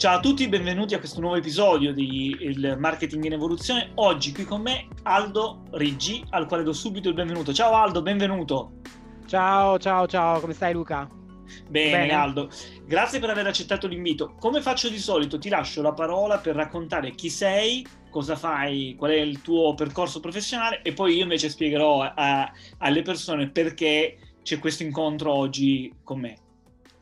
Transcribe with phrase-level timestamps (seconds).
[0.00, 3.90] Ciao a tutti, benvenuti a questo nuovo episodio di Il Marketing in Evoluzione.
[3.96, 7.52] Oggi qui con me Aldo Riggi, al quale do subito il benvenuto.
[7.52, 8.80] Ciao Aldo, benvenuto.
[9.26, 11.06] Ciao, ciao, ciao, come stai Luca?
[11.68, 12.48] Bene, Bene, Aldo,
[12.86, 14.36] grazie per aver accettato l'invito.
[14.40, 19.10] Come faccio di solito, ti lascio la parola per raccontare chi sei, cosa fai, qual
[19.10, 24.58] è il tuo percorso professionale e poi io invece spiegherò a, alle persone perché c'è
[24.60, 26.38] questo incontro oggi con me.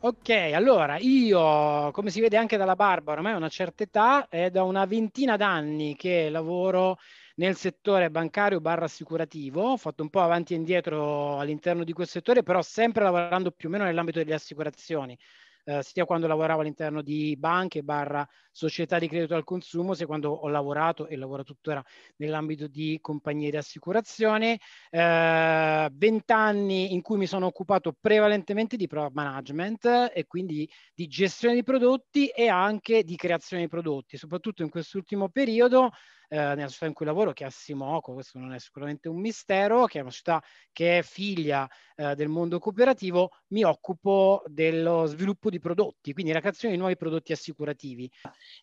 [0.01, 4.49] Ok, allora io, come si vede anche dalla barba, ormai ho una certa età, è
[4.49, 6.97] da una ventina d'anni che lavoro
[7.35, 12.07] nel settore bancario barra assicurativo, ho fatto un po' avanti e indietro all'interno di quel
[12.07, 15.17] settore, però sempre lavorando più o meno nell'ambito delle assicurazioni
[15.65, 20.31] eh, sia quando lavoravo all'interno di banche barra società di credito al consumo, sia quando
[20.31, 21.83] ho lavorato e lavoro tuttora
[22.17, 24.59] nell'ambito di compagnie di assicurazione.
[24.89, 31.55] Eh, vent'anni in cui mi sono occupato prevalentemente di product management e quindi di gestione
[31.55, 35.91] di prodotti e anche di creazione di prodotti, soprattutto in quest'ultimo periodo
[36.29, 39.85] eh, nella società in cui lavoro, che è Assimoco, questo non è sicuramente un mistero,
[39.85, 40.41] che è una società
[40.71, 46.39] che è figlia eh, del mondo cooperativo, mi occupo dello sviluppo di prodotti, quindi la
[46.39, 48.09] creazione di nuovi prodotti assicurativi.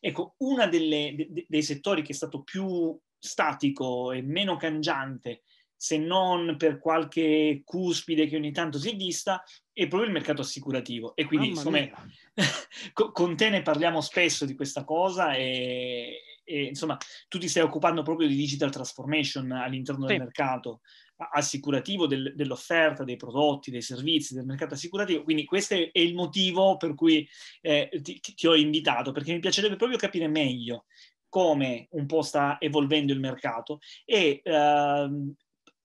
[0.01, 5.43] Ecco, uno dei settori che è stato più statico e meno cangiante
[5.79, 10.41] se non per qualche cuspide che ogni tanto si è vista, è proprio il mercato
[10.41, 11.15] assicurativo.
[11.15, 11.79] E quindi, insomma,
[13.13, 16.97] con te ne parliamo spesso di questa cosa e, e, insomma,
[17.29, 20.13] tu ti stai occupando proprio di digital transformation all'interno sì.
[20.13, 20.81] del mercato
[21.17, 25.23] assicurativo, del, dell'offerta, dei prodotti, dei servizi, del mercato assicurativo.
[25.23, 27.29] Quindi questo è il motivo per cui
[27.63, 30.85] eh, ti, ti ho invitato, perché mi piacerebbe proprio capire meglio
[31.29, 35.35] come un po' sta evolvendo il mercato e uh,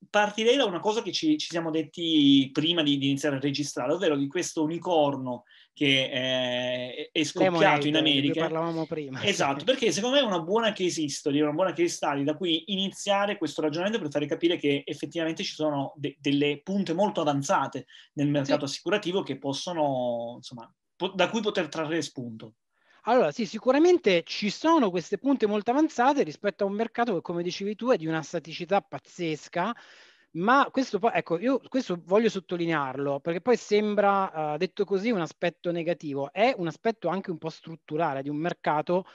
[0.09, 3.94] partirei da una cosa che ci, ci siamo detti prima di, di, iniziare a registrare,
[3.94, 8.33] ovvero di questo unicorno che eh, è scoppiato Lemonade, in America.
[8.33, 9.23] Di parlavamo prima.
[9.23, 12.64] Esatto, perché secondo me è una buona case history, una buona case study da cui
[12.67, 17.86] iniziare questo ragionamento per fare capire che effettivamente ci sono de- delle punte molto avanzate
[18.14, 18.73] nel mercato sì.
[18.73, 22.55] assicurativo che possono, insomma, po- da cui poter trarre spunto.
[23.05, 27.42] Allora, sì, sicuramente ci sono queste punte molto avanzate rispetto a un mercato che, come
[27.42, 29.76] dicevi tu, è di una staticità pazzesca.
[30.33, 35.19] Ma questo poi, ecco, io questo voglio sottolinearlo perché poi sembra, uh, detto così, un
[35.19, 36.31] aspetto negativo.
[36.31, 39.05] È un aspetto anche un po' strutturale di un mercato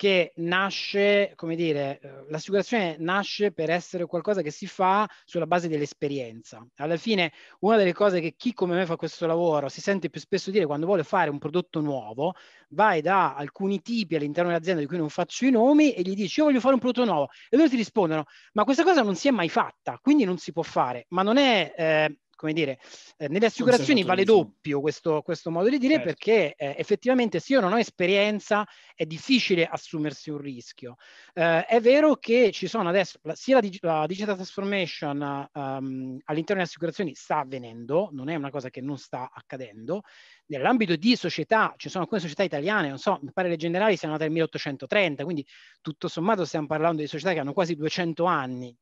[0.00, 5.68] che nasce, come dire, eh, l'assicurazione nasce per essere qualcosa che si fa sulla base
[5.68, 6.66] dell'esperienza.
[6.76, 10.18] Alla fine, una delle cose che chi come me fa questo lavoro si sente più
[10.18, 12.32] spesso dire quando vuole fare un prodotto nuovo,
[12.70, 16.40] vai da alcuni tipi all'interno dell'azienda di cui non faccio i nomi e gli dici
[16.40, 18.24] io voglio fare un prodotto nuovo e loro ti rispondono
[18.54, 21.04] ma questa cosa non si è mai fatta, quindi non si può fare.
[21.08, 21.74] Ma non è...
[21.76, 22.78] Eh, come dire,
[23.18, 26.08] eh, nelle assicurazioni vale doppio questo, questo modo di dire certo.
[26.08, 30.96] perché eh, effettivamente se io non ho esperienza è difficile assumersi un rischio.
[31.34, 35.20] Eh, è vero che ci sono adesso, sia la, la digital transformation
[35.52, 40.00] um, all'interno delle assicurazioni sta avvenendo, non è una cosa che non sta accadendo,
[40.46, 44.14] nell'ambito di società, ci sono alcune società italiane, non so, mi pare le generali siano
[44.14, 45.46] nate nel 1830, quindi
[45.82, 48.74] tutto sommato stiamo parlando di società che hanno quasi 200 anni,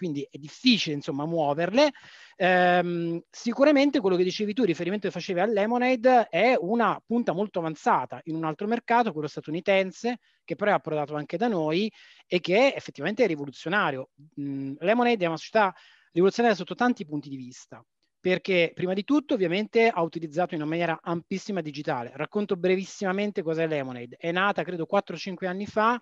[0.00, 1.90] quindi è difficile insomma muoverle.
[2.36, 7.58] Ehm, sicuramente quello che dicevi tu, riferimento che facevi al Lemonade, è una punta molto
[7.58, 11.92] avanzata in un altro mercato, quello statunitense, che però è approdato anche da noi
[12.26, 14.08] e che effettivamente è rivoluzionario.
[14.40, 15.74] Mm, Lemonade è una società
[16.12, 17.84] rivoluzionaria sotto tanti punti di vista
[18.18, 22.12] perché prima di tutto ovviamente ha utilizzato in una maniera ampissima digitale.
[22.14, 24.16] Racconto brevissimamente cos'è Lemonade.
[24.18, 26.00] È nata credo 4-5 anni fa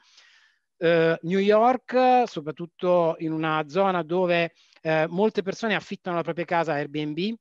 [0.78, 4.53] eh, New York, soprattutto in una zona dove
[4.83, 7.34] eh, molte persone affittano la propria casa a Airbnb,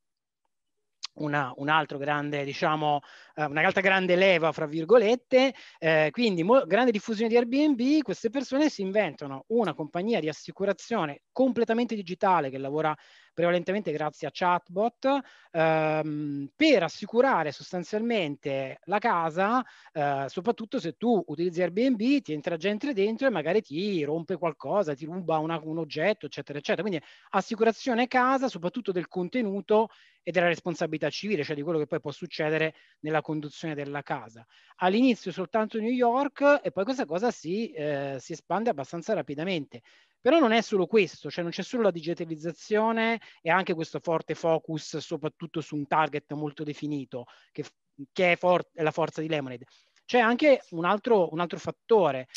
[1.17, 3.01] una, un altro grande, diciamo,
[3.35, 8.69] eh, un'altra grande leva, fra virgolette, eh, quindi mo- grande diffusione di Airbnb, queste persone
[8.69, 12.95] si inventano una compagnia di assicurazione completamente digitale che lavora
[13.37, 15.19] prevalentemente grazie a chatbot,
[15.51, 19.63] ehm, per assicurare sostanzialmente la casa,
[19.93, 24.95] eh, soprattutto se tu utilizzi Airbnb, ti entra gente dentro e magari ti rompe qualcosa,
[24.95, 26.81] ti ruba una, un oggetto, eccetera, eccetera.
[26.87, 29.89] Quindi assicurazione casa, soprattutto del contenuto
[30.23, 34.43] e della responsabilità civile, cioè di quello che poi può succedere nella conduzione della casa.
[34.77, 39.81] All'inizio soltanto New York e poi questa cosa si, eh, si espande abbastanza rapidamente.
[40.27, 44.35] Però non è solo questo, cioè non c'è solo la digitalizzazione e anche questo forte
[44.35, 47.63] focus soprattutto su un target molto definito, che,
[48.11, 49.67] che è, for- è, la forza di Lemonade.
[50.03, 52.27] C'è anche un altro, un altro fattore.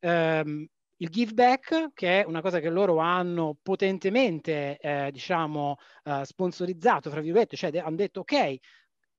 [0.00, 5.76] Um, il give back, che è una cosa che loro hanno potentemente, eh, diciamo,
[6.06, 8.56] uh, sponsorizzato, fra virgolette, cioè de- hanno detto, ok,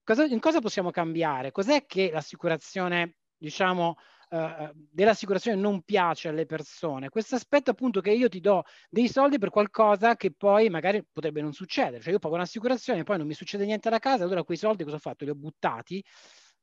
[0.04, 1.54] cosa, in cosa possiamo cambiare?
[1.54, 3.96] Cos'è che l'assicurazione diciamo,
[4.30, 7.10] uh, dell'assicurazione non piace alle persone.
[7.10, 11.42] Questo aspetto appunto che io ti do dei soldi per qualcosa che poi magari potrebbe
[11.42, 12.02] non succedere.
[12.02, 14.84] Cioè io pago un'assicurazione e poi non mi succede niente alla casa, allora quei soldi
[14.84, 15.24] cosa ho fatto?
[15.26, 16.04] Li ho buttati?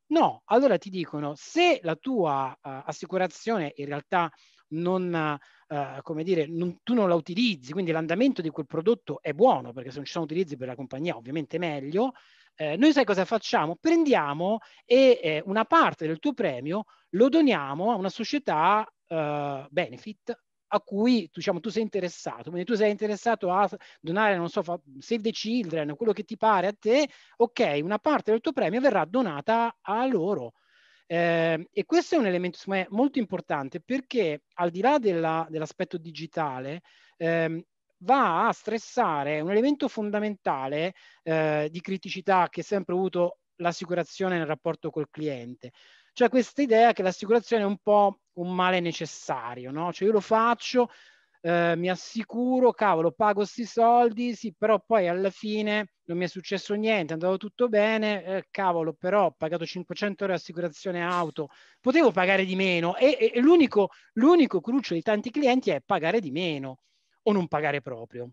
[0.09, 4.31] No, allora ti dicono se la tua uh, assicurazione in realtà
[4.69, 9.33] non, uh, come dire, non, tu non la utilizzi, quindi l'andamento di quel prodotto è
[9.33, 12.13] buono, perché se non ci sono utilizzi per la compagnia ovviamente meglio,
[12.57, 13.75] eh, noi sai cosa facciamo?
[13.79, 20.35] Prendiamo e eh, una parte del tuo premio lo doniamo a una società uh, benefit
[20.69, 22.49] a cui diciamo, tu sei interessato.
[22.49, 23.69] Quindi tu sei interessato a
[24.01, 24.63] donare, non so,
[24.99, 27.07] Save the Children, quello che ti pare a te,
[27.37, 30.53] ok, una parte del tuo premio verrà donata a loro.
[31.05, 35.97] Eh, e questo è un elemento me, molto importante perché al di là della, dell'aspetto
[35.97, 36.81] digitale,
[37.17, 37.61] ehm,
[37.99, 44.45] va a stressare un elemento fondamentale eh, di criticità che ha sempre avuto l'assicurazione nel
[44.45, 45.71] rapporto col cliente.
[46.13, 49.91] Cioè questa idea che l'assicurazione è un po' un male necessario, no?
[49.93, 50.89] Cioè io lo faccio,
[51.41, 56.27] eh, mi assicuro, cavolo, pago questi soldi, sì, però poi alla fine non mi è
[56.27, 61.03] successo niente, è andato tutto bene, eh, cavolo, però ho pagato 500 euro di assicurazione
[61.03, 61.49] auto,
[61.79, 66.31] potevo pagare di meno e, e l'unico, l'unico cruccio di tanti clienti è pagare di
[66.31, 66.79] meno
[67.27, 68.29] o non pagare proprio.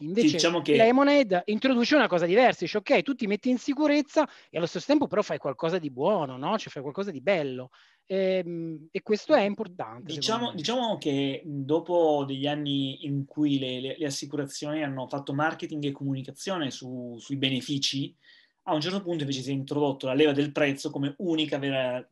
[0.00, 0.76] Invece diciamo che...
[0.76, 4.86] Lemonade introduce una cosa diversa, dice ok, tu ti metti in sicurezza e allo stesso
[4.86, 6.56] tempo però fai qualcosa di buono, no?
[6.56, 7.70] Cioè fai qualcosa di bello.
[8.06, 10.12] E, ehm, e questo è importante.
[10.12, 15.84] Diciamo, diciamo, che dopo degli anni in cui le, le, le assicurazioni hanno fatto marketing
[15.84, 18.14] e comunicazione su, sui benefici,
[18.62, 22.06] a un certo punto invece si è introdotto la leva del prezzo come unica vera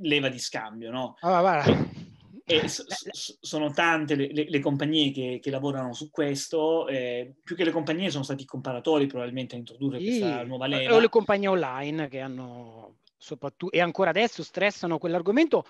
[0.00, 1.16] leva di scambio, no?
[1.20, 2.18] Ah, guarda.
[2.50, 7.34] E so, so, sono tante le, le, le compagnie che, che, lavorano su questo, eh,
[7.42, 10.06] più che le compagnie sono stati i comparatori probabilmente a introdurre sì.
[10.06, 10.94] questa nuova leva.
[10.94, 15.64] O le compagnie online che hanno soprattutto, e ancora adesso stressano quell'argomento,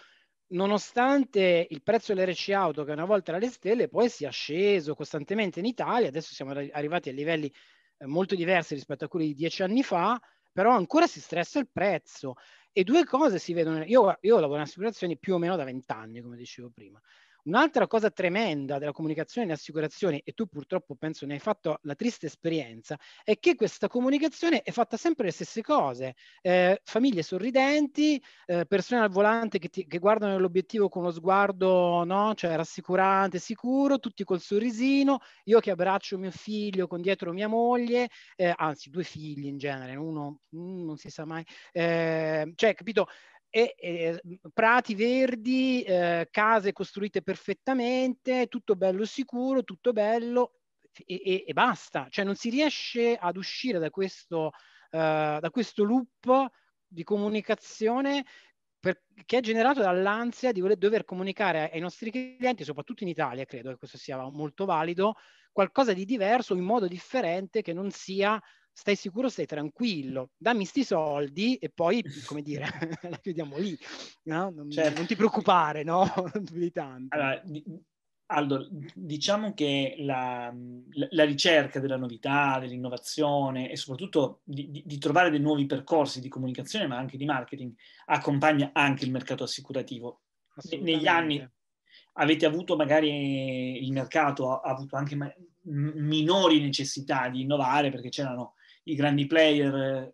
[0.49, 5.59] nonostante il prezzo dell'RC auto che una volta era alle stelle, poi sia sceso costantemente
[5.59, 7.53] in Italia, adesso siamo arrivati a livelli
[7.99, 10.21] eh, molto diversi rispetto a quelli di dieci anni fa,
[10.53, 12.35] però ancora si stressa il prezzo.
[12.73, 16.21] E due cose si vedono, io, io lavoro in assicurazioni più o meno da vent'anni,
[16.21, 17.01] come dicevo prima.
[17.45, 21.95] Un'altra cosa tremenda della comunicazione in assicurazioni, e tu purtroppo penso ne hai fatto la
[21.95, 26.15] triste esperienza, è che questa comunicazione è fatta sempre le stesse cose.
[26.43, 32.05] Eh, famiglie sorridenti, eh, persone al volante che, ti, che guardano l'obiettivo con uno sguardo
[32.05, 32.35] no?
[32.35, 38.09] cioè, rassicurante, sicuro, tutti col sorrisino, io che abbraccio mio figlio con dietro mia moglie,
[38.37, 41.45] eh, anzi due figli in genere, uno mm, non si sa mai.
[41.73, 43.07] Eh, cioè, capito?
[43.51, 44.21] E, e
[44.55, 50.61] prati verdi, eh, case costruite perfettamente, tutto bello sicuro, tutto bello
[51.05, 52.07] e, e, basta.
[52.09, 56.49] Cioè non si riesce ad uscire da questo, uh, da questo loop
[56.87, 58.25] di comunicazione
[58.79, 63.45] per, che è generato dall'ansia di voler, dover comunicare ai nostri clienti, soprattutto in Italia,
[63.45, 65.15] credo che questo sia molto valido,
[65.53, 68.41] qualcosa di diverso in modo differente che non sia
[68.73, 72.65] stai sicuro, stai tranquillo, dammi sti soldi e poi, come dire,
[73.03, 73.77] la chiudiamo lì,
[74.25, 74.51] no?
[74.51, 74.99] non, certo.
[74.99, 76.07] non, ti preoccupare, no?
[76.51, 77.15] di tanto.
[77.15, 77.43] Allora,
[78.33, 80.55] Aldo, diciamo che la,
[81.11, 86.29] la, ricerca della novità, dell'innovazione e soprattutto di, di, di, trovare dei nuovi percorsi di
[86.29, 87.75] comunicazione, ma anche di marketing,
[88.07, 90.23] accompagna anche il mercato assicurativo.
[90.81, 91.45] Negli anni
[92.15, 98.11] avete avuto magari il mercato ha, ha avuto anche ma- minori necessità di innovare perché
[98.11, 100.13] c'erano i grandi player,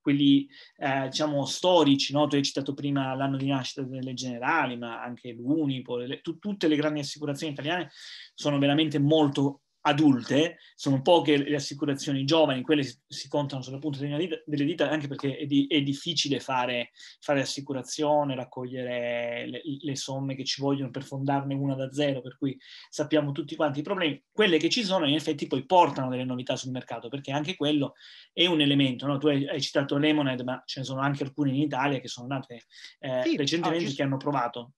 [0.00, 2.26] quelli eh, diciamo storici, no?
[2.26, 6.68] tu hai citato prima l'anno di nascita delle generali, ma anche l'Unipo, le, tu, tutte
[6.68, 7.90] le grandi assicurazioni italiane
[8.34, 13.98] sono veramente molto adulte, sono poche le assicurazioni giovani, quelle si, si contano sulla punta
[13.98, 19.62] delle dita, delle dita anche perché è, di, è difficile fare, fare, assicurazione, raccogliere le,
[19.80, 22.58] le, somme che ci vogliono per fondarne una da zero, per cui
[22.90, 24.22] sappiamo tutti quanti i problemi.
[24.30, 27.94] Quelle che ci sono in effetti poi portano delle novità sul mercato, perché anche quello
[28.32, 29.06] è un elemento.
[29.06, 29.18] No?
[29.18, 32.26] Tu hai, hai citato Lemonade, ma ce ne sono anche alcune in Italia che sono
[32.26, 32.64] nate
[32.98, 34.72] eh, sì, recentemente oh, che hanno provato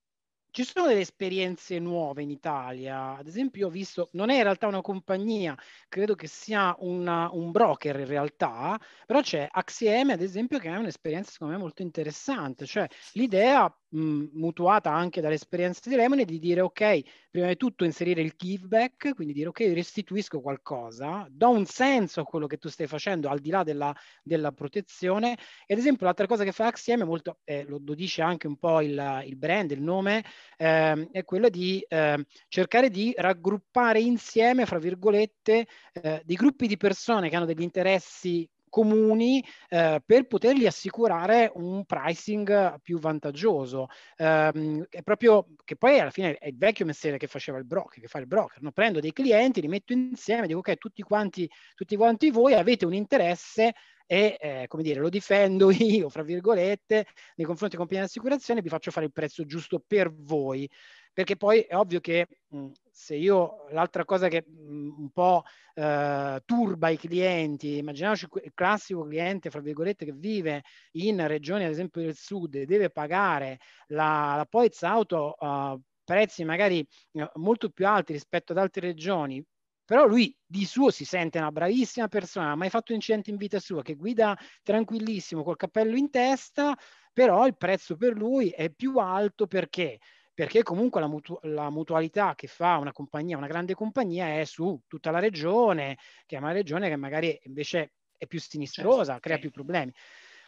[0.52, 4.66] ci sono delle esperienze nuove in Italia, ad esempio ho visto, non è in realtà
[4.66, 5.56] una compagnia,
[5.88, 10.76] credo che sia una, un broker in realtà, però c'è Axieme ad esempio che è
[10.76, 16.60] un'esperienza secondo me molto interessante, cioè l'idea mh, mutuata anche dall'esperienza di Lemon di dire
[16.60, 22.20] ok, prima di tutto inserire il giveback, quindi dire ok, restituisco qualcosa, do un senso
[22.20, 25.36] a quello che tu stai facendo al di là della, della protezione.
[25.66, 28.56] E ad esempio l'altra cosa che fa Axiom molto, eh, lo, lo, dice anche un
[28.56, 30.24] po' il, il brand, il nome,
[30.56, 36.76] eh, è quello di eh, cercare di raggruppare insieme, fra virgolette, eh, dei gruppi di
[36.76, 43.88] persone che hanno degli interessi comuni eh, per potergli assicurare un pricing più vantaggioso.
[44.16, 48.00] Eh, è proprio che poi alla fine è il vecchio mestiere che faceva il broker,
[48.00, 48.62] che fa il broker.
[48.62, 48.72] No?
[48.72, 52.94] Prendo dei clienti, li metto insieme, dico ok, tutti quanti, tutti quanti voi avete un
[52.94, 53.74] interesse
[54.06, 58.62] e eh, come dire, lo difendo io, fra virgolette, nei confronti di compagnie di assicurazione,
[58.62, 60.68] vi faccio fare il prezzo giusto per voi
[61.12, 65.42] perché poi è ovvio che mh, se io l'altra cosa che mh, un po'
[65.74, 71.70] eh, turba i clienti, immaginiamoci il classico cliente, fra virgolette, che vive in regioni, ad
[71.70, 77.24] esempio del sud, e deve pagare la, la polizza auto a uh, prezzi magari uh,
[77.34, 79.42] molto più alti rispetto ad altre regioni,
[79.84, 83.36] però lui di suo si sente una bravissima persona, ha mai fatto un incidente in
[83.36, 86.76] vita sua, che guida tranquillissimo col cappello in testa,
[87.12, 89.98] però il prezzo per lui è più alto perché?
[90.34, 94.80] Perché comunque la, mutu- la, mutualità che fa una compagnia, una grande compagnia, è su
[94.86, 99.38] tutta la regione, che è una regione che magari invece è più sinistrosa, certo, crea
[99.38, 99.92] più problemi.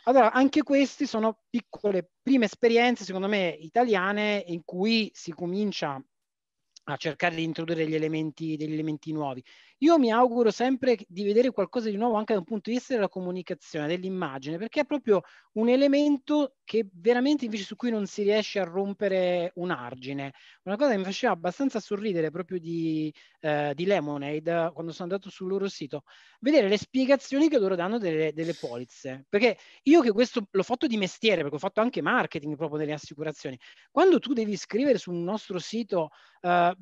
[0.05, 6.03] Allora, anche queste sono piccole prime esperienze, secondo me, italiane in cui si comincia
[6.85, 9.43] a cercare di introdurre degli elementi, degli elementi nuovi.
[9.79, 12.95] Io mi auguro sempre di vedere qualcosa di nuovo anche da un punto di vista
[12.95, 15.23] della comunicazione, dell'immagine, perché è proprio
[15.55, 20.33] un elemento che veramente invece su cui non si riesce a rompere un argine.
[20.65, 25.29] Una cosa che mi faceva abbastanza sorridere proprio di, eh, di Lemonade quando sono andato
[25.29, 26.05] sul loro sito,
[26.41, 29.27] vedere le spiegazioni che loro danno delle, delle polizze.
[29.29, 32.93] Perché io che questo l'ho fatto di mestiere, perché ho fatto anche marketing proprio delle
[32.93, 33.59] assicurazioni,
[33.91, 36.11] quando tu devi scrivere sul nostro sito
[36.41, 36.74] uh,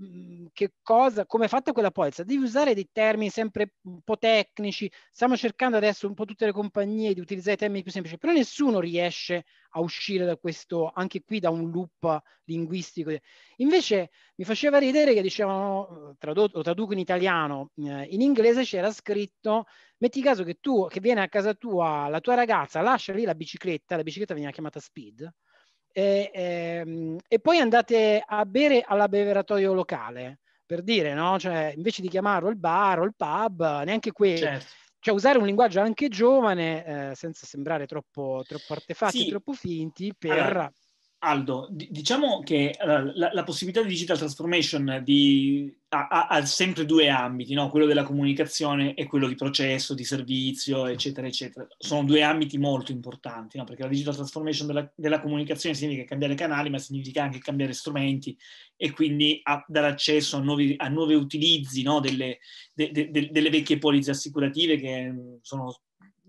[0.52, 4.90] che cosa, come è fatta quella polizza, devi usare dei termini sempre un po' tecnici.
[5.10, 8.80] Stiamo cercando adesso un po' tutte le compagnie di utilizzare termini più semplici, però nessuno
[8.80, 13.10] riesce a uscire da questo, anche qui da un loop linguistico.
[13.56, 18.90] Invece mi faceva ridere che dicevano, tradotto, lo traduco in italiano, eh, in inglese c'era
[18.90, 19.66] scritto,
[19.98, 23.34] metti caso che tu, che viene a casa tua, la tua ragazza lascia lì la
[23.34, 25.32] bicicletta, la bicicletta viene chiamata speed,
[25.92, 31.38] e, ehm, e poi andate a bere all'abbeveratoio locale per dire, no?
[31.38, 34.38] Cioè, invece di chiamarlo il bar o il pub, neanche quello.
[34.38, 34.66] Certo.
[34.98, 39.28] Cioè, usare un linguaggio anche giovane, eh, senza sembrare troppo, troppo artefatti, sì.
[39.28, 40.30] troppo finti, per...
[40.30, 40.72] Allora,
[41.24, 47.54] Aldo, diciamo che la, la, possibilità di digital transformation di, ha, ha, sempre due ambiti,
[47.54, 47.68] no?
[47.70, 51.64] quello della comunicazione e quello di processo, di servizio, eccetera, eccetera.
[51.78, 53.62] Sono due ambiti molto importanti, no?
[53.62, 58.36] perché la digital transformation della, della, comunicazione significa cambiare canali, ma significa anche cambiare strumenti
[58.76, 62.00] e quindi a, dare accesso a nuovi, a nuovi utilizzi no?
[62.00, 62.38] delle,
[62.74, 65.82] de, de, de, delle vecchie polizze assicurative che sono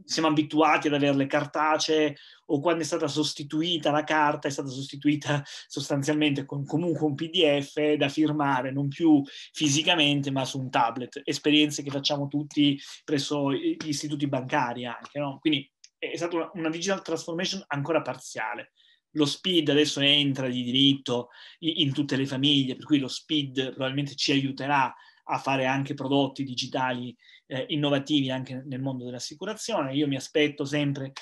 [0.06, 2.16] siamo abituati ad averle cartacee
[2.48, 7.94] o quando è stata sostituita la carta è stata sostituita sostanzialmente con comunque un PDF
[7.94, 13.78] da firmare, non più fisicamente ma su un tablet, esperienze che facciamo tutti presso gli
[13.86, 15.40] istituti bancari anche, no?
[15.40, 18.74] Quindi è stata una, una digital transformation ancora parziale.
[19.16, 21.30] Lo speed adesso entra di diritto
[21.60, 24.94] in, in tutte le famiglie, per cui lo speed probabilmente ci aiuterà
[25.26, 27.16] a fare anche prodotti digitali
[27.48, 29.94] eh, innovativi anche nel mondo dell'assicurazione.
[29.94, 31.14] Io mi aspetto sempre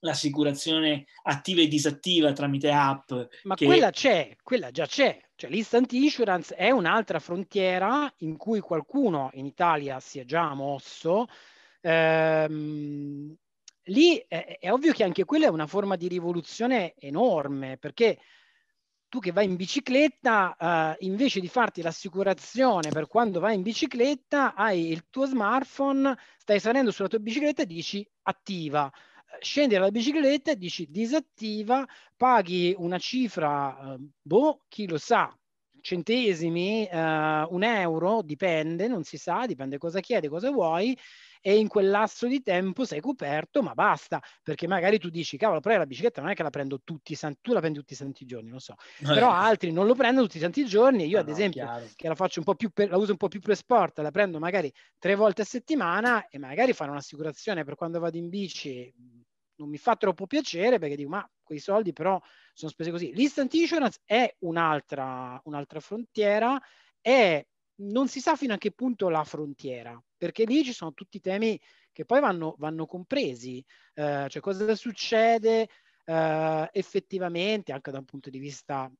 [0.00, 3.12] l'assicurazione attiva e disattiva tramite app.
[3.44, 3.64] Ma che...
[3.64, 5.18] quella c'è, quella già c'è.
[5.34, 11.26] Cioè l'instant insurance è un'altra frontiera in cui qualcuno in Italia si è già mosso.
[11.80, 13.34] Ehm,
[13.84, 18.18] lì è, è ovvio che anche quella è una forma di rivoluzione enorme perché
[19.16, 24.54] tu che vai in bicicletta, eh, invece di farti l'assicurazione per quando vai in bicicletta,
[24.54, 28.92] hai il tuo smartphone, stai salendo sulla tua bicicletta e dici attiva.
[29.40, 35.34] Scendi dalla bicicletta e dici disattiva, paghi una cifra, eh, boh, chi lo sa,
[35.80, 40.94] centesimi, eh, un euro, dipende, non si sa, dipende cosa chiedi, cosa vuoi,
[41.46, 45.60] e in quel lasso di tempo sei coperto, ma basta, perché magari tu dici, cavolo,
[45.60, 47.92] però la bicicletta non è che la prendo tutti i santi, tu la prendi tutti
[47.92, 49.04] i santi giorni, lo so, eh.
[49.04, 51.86] però altri non lo prendono tutti i santi giorni, io no, ad esempio, chiaro.
[51.94, 54.10] che la faccio un po' più per, la uso un po' più per sport, la
[54.10, 58.92] prendo magari tre volte a settimana e magari fare un'assicurazione per quando vado in bici
[59.58, 62.20] non mi fa troppo piacere perché dico, ma quei soldi però
[62.54, 63.12] sono spesi così.
[63.14, 66.60] L'instant insurance è un'altra, un'altra frontiera,
[67.00, 71.18] e non si sa fino a che punto la frontiera, perché lì ci sono tutti
[71.18, 71.60] i temi
[71.92, 73.64] che poi vanno, vanno compresi,
[73.94, 75.68] eh, cioè cosa succede
[76.04, 78.90] eh, effettivamente anche da un punto di vista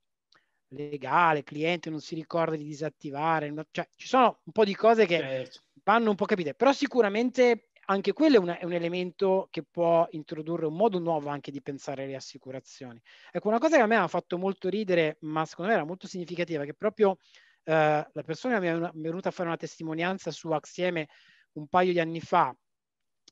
[0.68, 5.18] legale, cliente non si ricorda di disattivare, cioè ci sono un po' di cose che
[5.18, 5.61] certo.
[5.85, 10.06] vanno un po' capite, però sicuramente anche quello è un, è un, elemento che può
[10.11, 13.00] introdurre un modo nuovo anche di pensare le assicurazioni.
[13.30, 16.09] Ecco, una cosa che a me ha fatto molto ridere, ma secondo me era molto
[16.09, 17.18] significativa, che proprio
[17.67, 21.09] eh, la persona mi è venuta a fare una testimonianza su Axieme
[21.53, 22.55] un paio di anni fa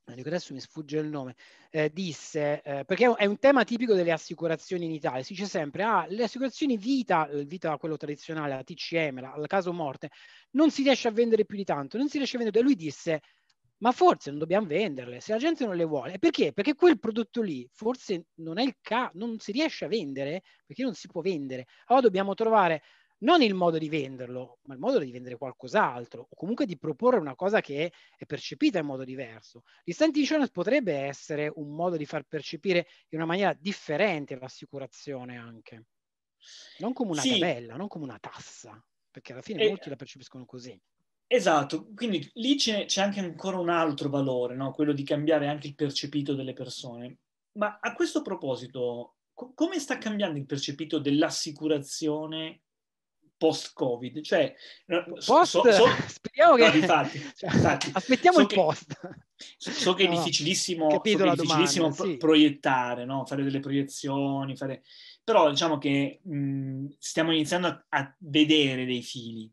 [0.06, 1.34] adesso mi sfugge il nome,
[1.70, 5.82] eh, disse, eh, perché è un tema tipico delle assicurazioni in Italia, si dice sempre,
[5.82, 10.10] ah, le assicurazioni vita, vita quello tradizionale, la TCM, la, la caso morte,
[10.52, 13.20] non si riesce a vendere più di tanto, non si riesce a vendere, lui disse,
[13.78, 16.18] ma forse non dobbiamo venderle, se la gente non le vuole.
[16.18, 16.52] Perché?
[16.52, 20.82] Perché quel prodotto lì forse non è il caso, non si riesce a vendere, perché
[20.82, 21.66] non si può vendere.
[21.86, 22.82] Allora dobbiamo trovare
[23.24, 27.18] non il modo di venderlo, ma il modo di vendere qualcos'altro, o comunque di proporre
[27.18, 29.62] una cosa che è percepita in modo diverso.
[29.84, 35.86] L'instant insurance potrebbe essere un modo di far percepire in una maniera differente l'assicurazione anche.
[36.78, 37.30] Non come una sì.
[37.30, 39.68] tabella, non come una tassa, perché alla fine e...
[39.68, 40.78] molti la percepiscono così.
[41.26, 44.72] Esatto, quindi lì c'è, c'è, anche ancora un altro valore, no?
[44.72, 47.18] quello di cambiare anche il percepito delle persone.
[47.52, 52.60] Ma a questo proposito, co- come sta cambiando il percepito dell'assicurazione
[53.44, 54.22] post-Covid?
[54.22, 54.54] Cioè,
[55.24, 56.64] post, so, so, speriamo che...
[56.64, 59.00] No, difatti, cioè, difatti, aspettiamo so il che, post.
[59.36, 62.16] So che è difficilissimo, so che è difficilissimo domanda, sì.
[62.16, 63.26] proiettare, no?
[63.26, 64.82] fare delle proiezioni, fare...
[65.22, 69.50] però diciamo che mh, stiamo iniziando a, a vedere dei fili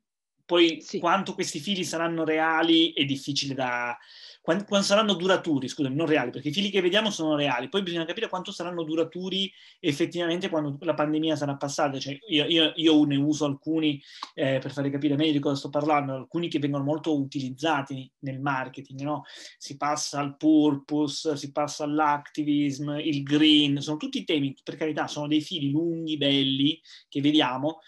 [0.52, 1.00] poi sì.
[1.00, 3.98] quanto questi fili saranno reali è difficile da...
[4.42, 7.84] Quando, quando, saranno duraturi, scusami, non reali, perché i fili che vediamo sono reali, poi
[7.84, 12.00] bisogna capire quanto saranno duraturi effettivamente quando la pandemia sarà passata.
[12.00, 14.02] Cioè, io, io, io, ne uso alcuni
[14.34, 18.40] eh, per fare capire meglio di cosa sto parlando, alcuni che vengono molto utilizzati nel
[18.40, 19.24] marketing, no?
[19.58, 25.28] Si passa al purpose, si passa all'activism, il green, sono tutti temi, per carità, sono
[25.28, 27.80] dei fili lunghi, belli, che vediamo,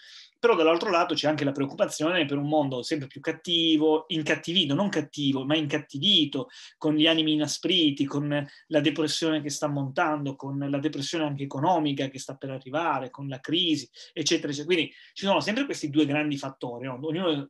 [0.44, 4.90] però dall'altro lato c'è anche la preoccupazione per un mondo sempre più cattivo, incattivito, non
[4.90, 10.78] cattivo, ma incattivito, con gli animi inaspriti, con la depressione che sta montando, con la
[10.78, 14.74] depressione anche economica che sta per arrivare, con la crisi, eccetera, eccetera.
[14.74, 16.84] Quindi ci sono sempre questi due grandi fattori.
[16.84, 16.98] No?
[17.00, 17.48] Ognuno,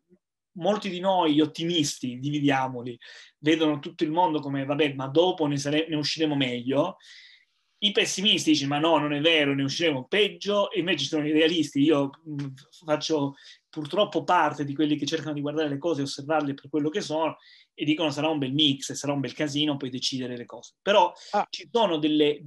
[0.52, 2.96] molti di noi, gli ottimisti, dividiamoli,
[3.38, 6.98] vedono tutto il mondo come, vabbè, ma dopo ne, sare- ne usciremo meglio,
[7.84, 11.26] i pessimisti dicono ma no, non è vero, ne usciremo peggio, e invece ci sono
[11.26, 11.80] i realisti.
[11.80, 12.46] Io mh,
[12.84, 13.34] faccio
[13.68, 17.00] purtroppo parte di quelli che cercano di guardare le cose e osservarle per quello che
[17.00, 17.36] sono
[17.74, 20.74] e dicono sarà un bel mix, sarà un bel casino, puoi decidere le cose.
[20.80, 21.46] Però ah.
[21.50, 22.40] ci sono delle,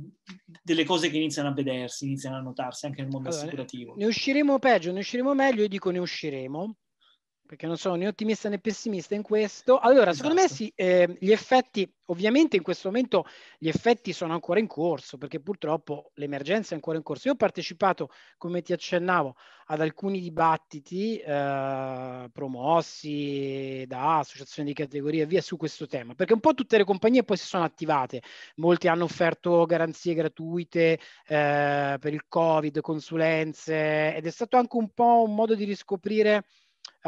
[0.63, 3.95] delle, cose che iniziano a vedersi, iniziano a notarsi anche nel mondo allora, assicurativo.
[3.95, 6.76] Ne usciremo peggio, ne usciremo meglio, io dico ne usciremo
[7.48, 9.80] perché non sono né ottimista né pessimista in questo.
[9.80, 10.30] Allora, esatto.
[10.30, 13.26] secondo me sì, eh, gli effetti, ovviamente in questo momento
[13.58, 17.30] gli effetti sono ancora in corso, perché purtroppo l'emergenza è ancora in corso.
[17.30, 19.36] Io ho partecipato, come ti accennavo,
[19.68, 26.34] ad alcuni dibattiti eh, promossi da associazioni di categoria e via su questo tema, perché
[26.34, 28.22] un po' tutte le compagnie poi si sono attivate,
[28.58, 34.90] molti hanno offerto garanzie gratuite eh, per il Covid, consulenze, ed è stato anche un
[34.94, 36.44] po' un modo di riscoprire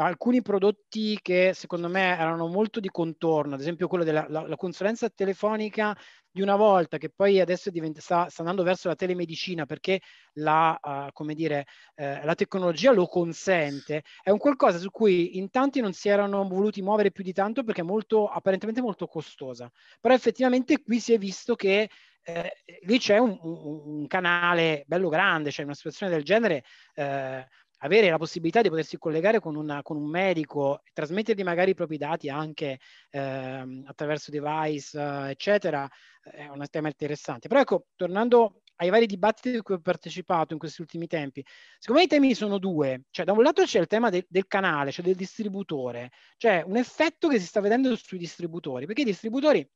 [0.04, 4.56] alcuni prodotti che secondo me erano molto di contorno, ad esempio quello della la, la
[4.56, 5.96] consulenza telefonica
[6.32, 10.00] di una volta che poi adesso diventa, sta, sta andando verso la telemedicina perché
[10.34, 15.50] la, uh, come dire, uh, la tecnologia lo consente, è un qualcosa su cui in
[15.50, 19.70] tanti non si erano voluti muovere più di tanto perché è molto, apparentemente molto costosa.
[20.00, 21.90] Però effettivamente qui si è visto che
[22.22, 27.46] eh, lì c'è un, un, un, canale bello grande, cioè una situazione del genere eh,
[27.82, 31.96] avere la possibilità di potersi collegare con, una, con un medico, trasmettergli magari i propri
[31.96, 32.78] dati anche
[33.10, 35.88] eh, attraverso device, eh, eccetera,
[36.22, 37.48] è un tema interessante.
[37.48, 41.44] Però ecco, tornando ai vari dibattiti di cui ho partecipato in questi ultimi tempi,
[41.78, 43.04] secondo me i temi sono due.
[43.10, 46.76] Cioè, da un lato c'è il tema de- del canale, cioè del distributore, cioè un
[46.76, 49.68] effetto che si sta vedendo sui distributori, perché i distributori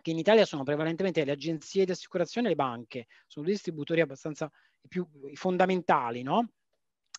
[0.00, 4.00] che in Italia sono prevalentemente le agenzie di assicurazione e le banche, sono due distributori
[4.00, 4.50] abbastanza
[4.86, 6.52] più fondamentali, no?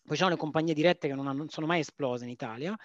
[0.02, 2.76] Poi ci sono le compagnie dirette che non, hanno, non sono mai esplose in Italia.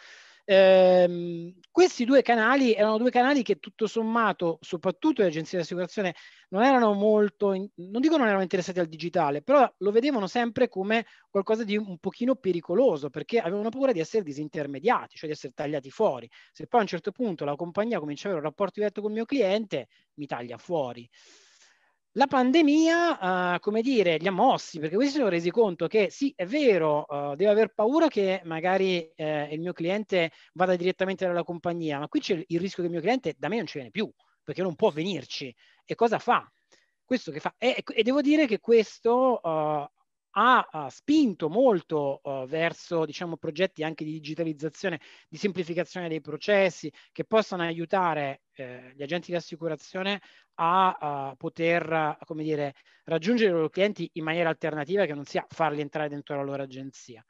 [0.48, 6.14] Ehm, questi due canali erano due canali che tutto sommato, soprattutto le agenzie di assicurazione,
[6.50, 10.68] non erano molto, in, non dico non erano interessati al digitale, però lo vedevano sempre
[10.68, 15.54] come qualcosa di un pochino pericoloso, perché avevano paura di essere disintermediati, cioè di essere
[15.54, 16.30] tagliati fuori.
[16.52, 19.10] Se poi a un certo punto la compagnia comincia a avere un rapporto diretto con
[19.10, 21.10] il mio cliente, mi taglia fuori.
[22.18, 26.10] La pandemia, uh, come dire, li ha mossi perché questi si sono resi conto che
[26.10, 31.26] sì, è vero, uh, devo aver paura che magari eh, il mio cliente vada direttamente
[31.26, 33.80] dalla compagnia, ma qui c'è il rischio che il mio cliente da me non ci
[33.80, 34.10] viene più
[34.42, 35.54] perché non può venirci.
[35.84, 36.50] E cosa fa?
[37.04, 37.54] Questo che fa?
[37.58, 39.86] E, e devo dire che questo uh,
[40.38, 47.24] ha, spinto molto uh, verso diciamo, progetti anche di digitalizzazione, di semplificazione dei processi che
[47.26, 50.22] possano aiutare eh, gli agenti di assicurazione
[50.56, 52.74] a, a poter, come dire,
[53.06, 56.64] raggiungere i loro clienti in maniera alternativa che non sia farli entrare dentro la loro
[56.64, 57.24] agenzia.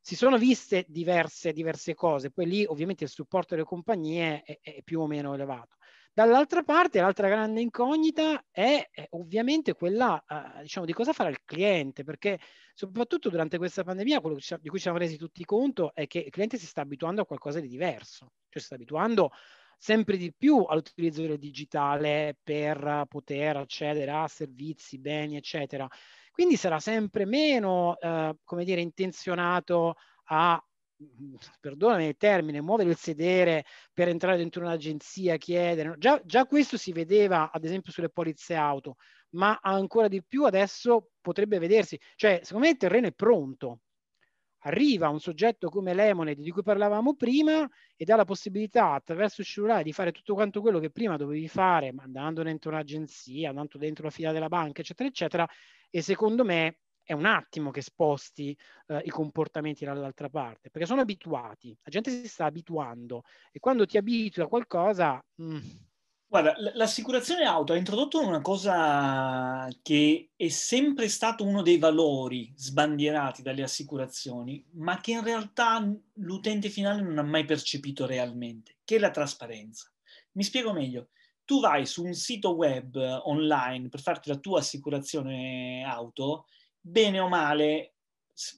[0.00, 4.82] Si sono viste diverse, diverse cose, poi lì ovviamente il supporto delle compagnie è, è
[4.82, 5.76] più o meno elevato.
[6.14, 11.42] Dall'altra parte, l'altra grande incognita è, è ovviamente quella eh, diciamo, di cosa farà il
[11.42, 12.38] cliente, perché
[12.74, 16.30] soprattutto durante questa pandemia quello di cui ci siamo resi tutti conto è che il
[16.30, 19.30] cliente si sta abituando a qualcosa di diverso, cioè si sta abituando
[19.78, 25.88] sempre di più all'utilizzo del digitale per poter accedere a servizi, beni, eccetera.
[26.30, 29.94] Quindi sarà sempre meno, eh, come dire, intenzionato
[30.26, 30.62] a
[31.60, 35.94] perdonami il termine, muovere il sedere per entrare dentro un'agenzia, chiedere.
[35.98, 38.96] Già, già, questo si vedeva, ad esempio, sulle polizze auto,
[39.30, 41.98] ma ancora di più adesso potrebbe vedersi.
[42.16, 43.80] Cioè, secondo me il terreno è pronto
[44.64, 49.46] arriva un soggetto come Lemonade di cui parlavamo prima e dà la possibilità attraverso il
[49.46, 54.04] cellulare di fare tutto quanto quello che prima dovevi fare andando dentro un'agenzia, andando dentro
[54.04, 55.48] la fila della banca, eccetera, eccetera.
[55.90, 61.00] E secondo me è un attimo che sposti eh, i comportamenti dall'altra parte, perché sono
[61.00, 65.22] abituati, la gente si sta abituando e quando ti abitui a qualcosa...
[65.36, 65.60] Mh, mm,
[66.32, 73.42] Guarda, l'assicurazione auto ha introdotto una cosa che è sempre stato uno dei valori sbandierati
[73.42, 78.98] dalle assicurazioni, ma che in realtà l'utente finale non ha mai percepito realmente, che è
[78.98, 79.92] la trasparenza.
[80.32, 81.08] Mi spiego meglio.
[81.44, 86.46] Tu vai su un sito web online per farti la tua assicurazione auto,
[86.82, 87.94] bene o male,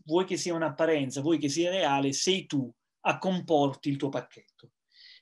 [0.04, 2.72] vuoi che sia un'apparenza, vuoi che sia reale, sei tu
[3.06, 4.70] a comporti il tuo pacchetto.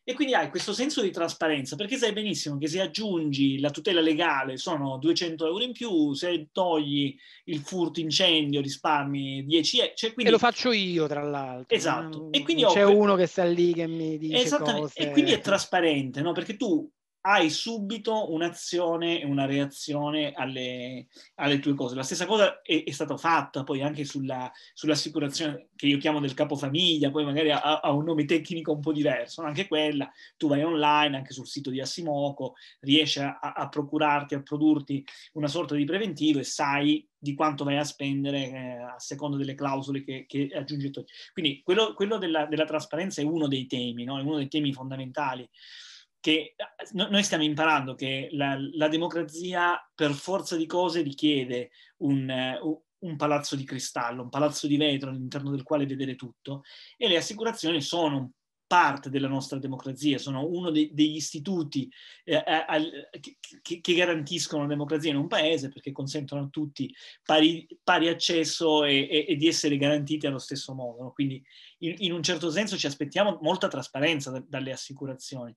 [0.05, 4.01] E quindi hai questo senso di trasparenza, perché sai benissimo che se aggiungi la tutela
[4.01, 9.93] legale sono 200 euro in più, se togli il furto incendio risparmi 10 euro.
[9.95, 10.31] Cioè quindi...
[10.31, 11.77] E lo faccio io, tra l'altro.
[11.77, 12.33] Esatto.
[12.33, 12.97] E quindi c'è ho...
[12.97, 14.81] uno che sta lì che mi dice Esattamente.
[14.81, 14.99] Cose...
[14.99, 16.33] E quindi è trasparente, no?
[16.33, 16.91] Perché tu
[17.23, 21.07] hai subito un'azione e una reazione alle,
[21.37, 21.95] alle, tue cose.
[21.95, 26.35] La stessa cosa è, è stata fatta poi anche sulla, sull'assicurazione che io chiamo del
[26.35, 30.63] capofamiglia, poi magari ha, ha, un nome tecnico un po' diverso, anche quella, tu vai
[30.65, 35.05] online, anche sul sito di Assimoco, riesci a, a procurarti, a produrti
[35.35, 39.55] una sorta di preventivo e sai di quanto vai a spendere eh, a seconda delle
[39.55, 40.91] clausole che, che aggiungi.
[41.33, 44.19] Quindi quello, quello della, della, trasparenza è uno dei temi, no?
[44.19, 45.49] è uno dei temi fondamentali
[46.23, 46.57] che eh,
[46.93, 53.17] noi stiamo imparando che la, la democrazia per forza di cose richiede un, uh, un,
[53.17, 56.63] palazzo di cristallo, un palazzo di vetro all'interno del quale vedere tutto
[56.97, 58.35] e le assicurazioni sono
[58.73, 61.91] parte della nostra democrazia, sono uno de, degli istituti
[62.25, 63.11] eh, al,
[63.61, 66.91] che, che, garantiscono la democrazia in un paese perché consentono a tutti
[67.23, 71.03] pari, pari accesso e, e, e, di essere garantiti allo stesso modo.
[71.03, 71.13] No?
[71.13, 71.43] Quindi
[71.81, 75.55] in, in, un certo senso ci aspettiamo molta trasparenza da, dalle assicurazioni.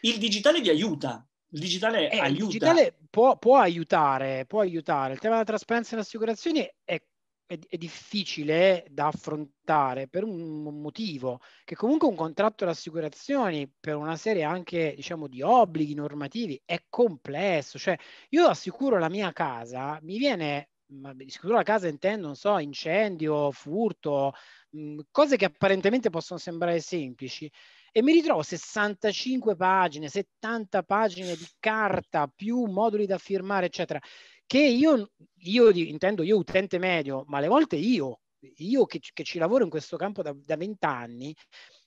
[0.00, 1.26] Il digitale vi aiuta.
[1.52, 2.42] Il digitale eh, aiuta.
[2.42, 5.14] Il digitale può, può, aiutare, può aiutare.
[5.14, 11.40] Il tema della trasparenza nelle assicurazioni è, è, è, difficile da affrontare per un motivo,
[11.64, 16.84] che comunque un contratto di assicurazioni per una serie anche diciamo di obblighi normativi è
[16.88, 17.78] complesso.
[17.78, 17.98] Cioè
[18.30, 22.58] io assicuro la mia casa, mi viene ma di sicuro la casa intendo, non so,
[22.58, 24.32] incendio, furto,
[24.70, 27.50] mh, cose che apparentemente possono sembrare semplici.
[27.92, 34.00] E mi ritrovo 65 pagine, 70 pagine di carta più moduli da firmare, eccetera,
[34.46, 38.20] che io, io intendo io utente medio, ma alle volte io,
[38.56, 41.34] io che, che ci lavoro in questo campo da, da 20 anni,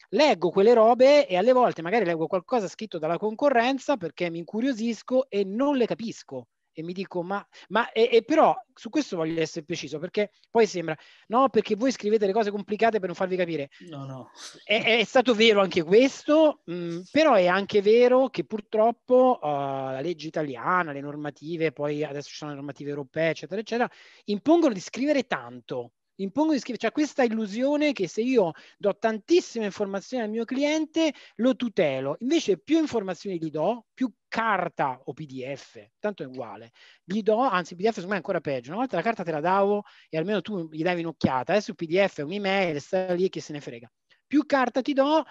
[0.10, 5.30] leggo quelle robe e alle volte magari leggo qualcosa scritto dalla concorrenza perché mi incuriosisco
[5.30, 9.40] e non le capisco e mi dico ma, ma e, e però su questo voglio
[9.42, 13.36] essere preciso perché poi sembra no perché voi scrivete le cose complicate per non farvi
[13.36, 13.70] capire.
[13.90, 14.32] No no.
[14.64, 19.46] È, è stato vero anche questo mh, mm, però è anche vero che purtroppo uh,
[19.46, 23.90] la legge italiana le normative poi adesso ci sono le normative europee eccetera eccetera
[24.26, 29.66] impongono di scrivere tanto impongo di scrivere, cioè questa illusione che se io do tantissime
[29.66, 35.90] informazioni al mio cliente lo tutelo, invece più informazioni gli do, più carta o PDF,
[36.00, 36.72] tanto è uguale,
[37.04, 39.40] gli do, anzi PDF secondo me è ancora peggio, una volta la carta te la
[39.40, 43.30] davo e almeno tu gli davi un'occhiata, adesso il PDF è un'email, sta lì e
[43.30, 43.92] chi se ne frega.
[44.26, 45.24] Più carta ti do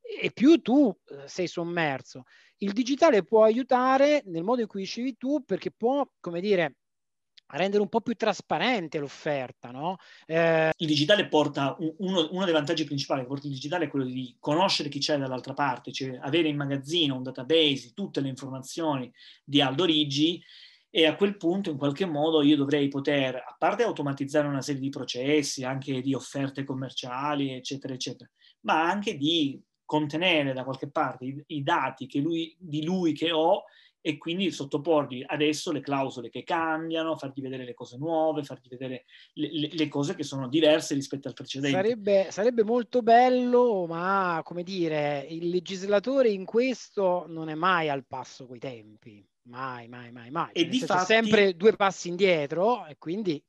[0.00, 2.24] e più tu eh, sei sommerso.
[2.58, 6.76] Il digitale può aiutare nel modo in cui dicevi tu perché può, come dire,
[7.50, 9.70] a rendere un po' più trasparente l'offerta.
[9.70, 9.96] No?
[10.26, 10.72] Eh...
[10.76, 14.36] Il digitale porta uno, uno, dei vantaggi principali che porta il digitale è quello di
[14.38, 19.12] conoscere chi c'è dall'altra parte, cioè avere in magazzino un database, tutte le informazioni
[19.44, 20.42] di Aldo Rigi
[20.90, 24.80] e a quel punto in qualche modo io dovrei poter, a parte automatizzare una serie
[24.80, 28.28] di processi, anche di offerte commerciali, eccetera, eccetera,
[28.60, 33.64] ma anche di contenere da qualche parte i, i dati lui, di lui che ho
[34.08, 39.04] e quindi sottoporgli adesso le clausole che cambiano, fargli vedere le cose nuove, fargli vedere
[39.34, 41.76] le, le, le cose che sono diverse rispetto al precedente.
[41.76, 48.06] Sarebbe, sarebbe, molto bello, ma come dire, il legislatore in questo non è mai al
[48.06, 50.52] passo coi tempi, mai, mai, mai, mai.
[50.52, 53.42] E cioè, di fatti, sempre due passi indietro e quindi...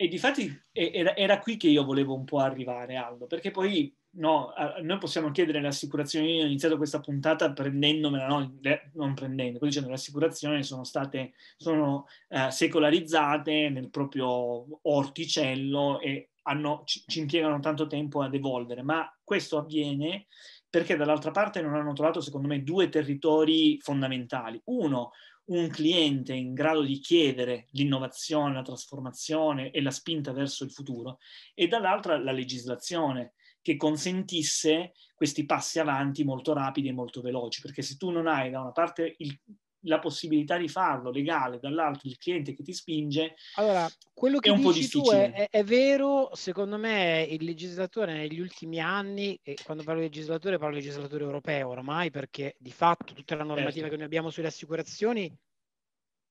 [0.00, 4.50] E difatti era, era qui che io volevo un po' arrivare, Aldo, perché poi no,
[4.80, 6.36] noi possiamo chiedere le assicurazioni.
[6.36, 8.58] Io ho iniziato questa puntata prendendomela, no,
[8.94, 16.30] non prendendo, poi dicendo le assicurazioni sono state sono, eh, secolarizzate nel proprio orticello e
[16.44, 20.28] hanno, ci, ci impiegano tanto tempo ad evolvere, ma questo avviene
[20.70, 24.58] perché dall'altra parte non hanno trovato, secondo me, due territori fondamentali.
[24.66, 25.10] Uno,
[25.50, 31.18] un cliente in grado di chiedere l'innovazione, la trasformazione e la spinta verso il futuro,
[31.54, 37.82] e dall'altra la legislazione che consentisse questi passi avanti molto rapidi e molto veloci, perché
[37.82, 39.38] se tu non hai da una parte il,
[39.84, 44.52] la possibilità di farlo legale, dall'altro il cliente che ti spinge, allora, quello che è
[44.52, 45.32] un po' difficile.
[45.32, 50.58] È, è, vero, secondo me il legislatore negli ultimi anni, e quando parlo di legislatore
[50.58, 53.90] parlo di legislatore europeo ormai, perché di fatto tutta la normativa certo.
[53.90, 55.34] che noi abbiamo sulle assicurazioni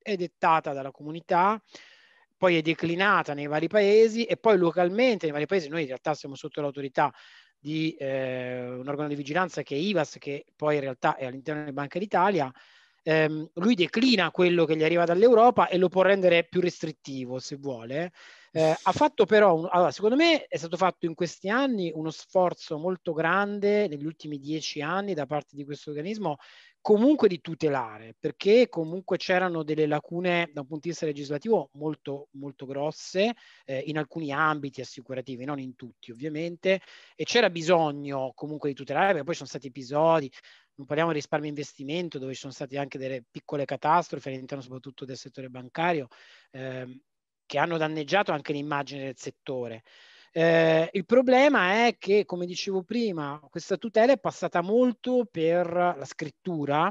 [0.02, 1.62] è dettata dalla comunità,
[2.38, 6.14] poi è declinata nei vari paesi e poi localmente nei vari paesi, noi in realtà
[6.14, 7.14] siamo sotto l'autorità
[7.60, 11.66] di eh, un organo di vigilanza che è IVAS, che poi in realtà è all'interno
[11.66, 12.50] di Banca d'Italia,
[13.10, 17.56] ehm, lui declina quello che gli arriva dall'Europa e lo può rendere più restrittivo se
[17.56, 18.12] vuole.
[18.52, 22.10] Eh, ha fatto però, un, allora, secondo me è stato fatto in questi anni uno
[22.12, 26.38] sforzo molto grande, negli ultimi dieci anni, da parte di questo organismo,
[26.82, 32.30] comunque di tutelare, perché comunque c'erano delle lacune da un punto di vista legislativo molto,
[32.32, 33.34] molto grosse
[33.66, 36.82] eh, in alcuni ambiti assicurativi, non in tutti ovviamente,
[37.16, 40.32] e c'era bisogno comunque di tutelare, perché poi sono stati episodi,
[40.80, 45.04] non parliamo di risparmio investimento, dove ci sono state anche delle piccole catastrofi all'interno soprattutto
[45.04, 46.08] del settore bancario,
[46.52, 47.02] eh,
[47.46, 49.84] che hanno danneggiato anche l'immagine del settore.
[50.32, 56.06] Eh, il problema è che, come dicevo prima, questa tutela è passata molto per la
[56.06, 56.90] scrittura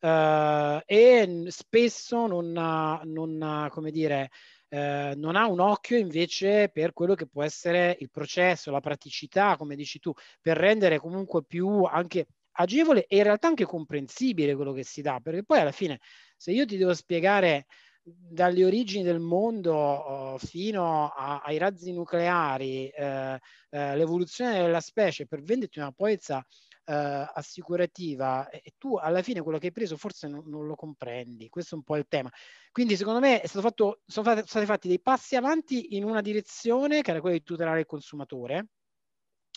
[0.00, 4.30] eh, e spesso non non ha, dire,
[4.70, 9.56] eh, non ha un occhio invece per quello che può essere il processo, la praticità,
[9.56, 14.72] come dici tu, per rendere comunque più anche agevole e in realtà anche comprensibile quello
[14.72, 16.00] che si dà, perché poi alla fine
[16.36, 17.66] se io ti devo spiegare
[18.04, 23.40] dalle origini del mondo uh, fino a, ai razzi nucleari, eh,
[23.70, 26.44] eh, l'evoluzione della specie per venderti una polizza
[26.84, 31.48] eh, assicurativa e tu alla fine quello che hai preso forse non, non, lo comprendi,
[31.48, 32.30] questo è un po' il tema.
[32.70, 37.00] Quindi secondo me fatto, sono, fate, sono stati fatti dei passi avanti in una direzione
[37.00, 38.66] che era quella di tutelare il consumatore,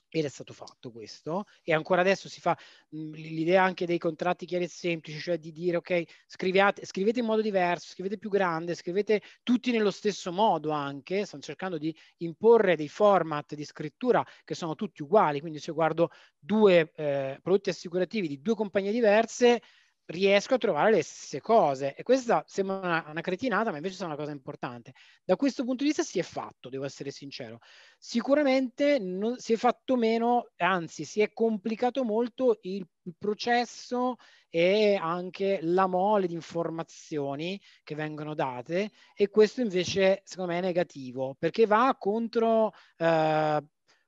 [0.09, 2.57] ed è stato fatto questo e ancora adesso si fa
[2.89, 7.25] mh, l'idea anche dei contratti chiari e semplici, cioè di dire ok, scriviate, scrivete in
[7.25, 12.75] modo diverso, scrivete più grande, scrivete tutti nello stesso modo anche, stanno cercando di imporre
[12.75, 18.27] dei format di scrittura che sono tutti uguali, quindi se guardo due eh, prodotti assicurativi
[18.27, 19.61] di due compagnie diverse,
[20.07, 21.95] riesco a trovare le stesse cose.
[21.95, 24.93] E questa sembra una, una, cretinata ma invece è una cosa importante.
[25.23, 27.59] Da questo punto di vista si è fatto devo essere sincero.
[27.97, 32.85] Sicuramente non, si è fatto meno anzi si è complicato molto il,
[33.17, 34.17] processo
[34.49, 40.61] e anche la mole di informazioni che vengono date e questo invece secondo me è
[40.61, 43.63] negativo perché va contro eh,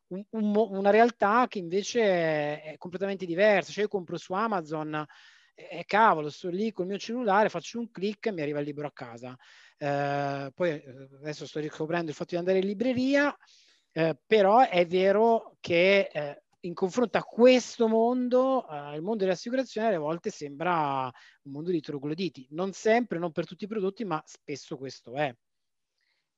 [0.07, 3.71] un, un, una realtà che invece è completamente diversa.
[3.71, 5.05] Cioè io compro su Amazon
[5.67, 8.87] e cavolo, sto lì col mio cellulare, faccio un clic e mi arriva il libro
[8.87, 9.37] a casa.
[9.77, 13.35] Eh, poi eh, adesso sto riscoprendo il fatto di andare in libreria,
[13.91, 19.31] eh, però è vero che eh, in confronto a questo mondo, eh, il mondo delle
[19.31, 21.03] assicurazioni alle volte sembra
[21.43, 22.47] un mondo di trogloditi.
[22.51, 25.33] Non sempre, non per tutti i prodotti, ma spesso questo è.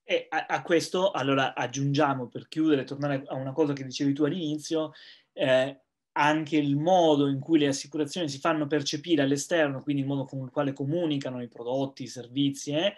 [0.03, 4.23] E a, a questo allora aggiungiamo per chiudere, tornare a una cosa che dicevi tu
[4.23, 4.91] all'inizio,
[5.33, 5.81] eh,
[6.13, 10.39] anche il modo in cui le assicurazioni si fanno percepire all'esterno, quindi il modo con
[10.39, 12.95] il quale comunicano i prodotti, i servizi, eh,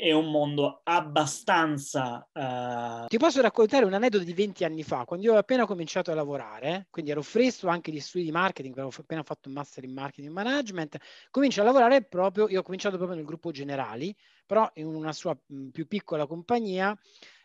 [0.00, 2.26] è un mondo abbastanza...
[2.32, 3.06] Uh...
[3.06, 6.14] Ti posso raccontare un aneddoto di 20 anni fa, quando io ho appena cominciato a
[6.14, 9.92] lavorare, quindi ero fresco anche di studi di marketing, avevo appena fatto un master in
[9.92, 10.96] marketing management,
[11.30, 14.14] comincio a lavorare proprio, io ho cominciato proprio nel gruppo Generali,
[14.46, 15.36] però in una sua
[15.70, 16.96] più piccola compagnia,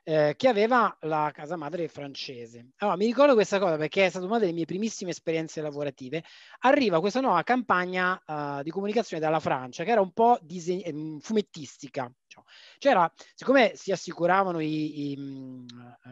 [0.08, 2.74] eh, che aveva la casa madre francese.
[2.78, 6.24] Allora, mi ricordo questa cosa perché è stata una delle mie primissime esperienze lavorative.
[6.60, 11.20] Arriva questa nuova campagna uh, di comunicazione dalla Francia che era un po' diseg- ehm,
[11.20, 12.46] fumettistica, diciamo.
[12.78, 15.66] C'era, siccome si assicuravano i, i, mm,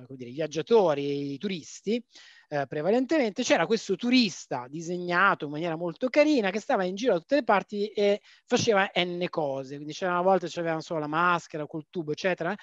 [0.10, 2.04] eh, dire, i viaggiatori, i turisti,
[2.48, 7.20] eh, prevalentemente, c'era questo turista disegnato in maniera molto carina che stava in giro da
[7.20, 11.68] tutte le parti e faceva n cose, quindi c'era una volta c'aveva solo la maschera
[11.68, 12.56] col tubo, eccetera,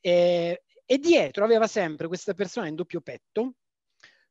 [0.00, 3.54] e, e dietro aveva sempre questa persona in doppio petto,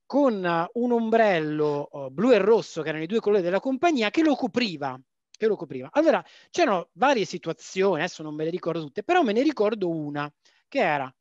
[0.05, 4.21] con un ombrello uh, blu e rosso, che erano i due colori della compagnia, che
[4.21, 4.99] lo copriva.
[5.35, 5.89] Che lo copriva.
[5.91, 10.31] Allora, c'erano varie situazioni, adesso non me le ricordo tutte, però me ne ricordo una,
[10.67, 11.13] che era